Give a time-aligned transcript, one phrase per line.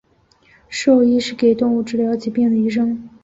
[0.67, 3.07] 兽医是给动物治疗疾病的医生。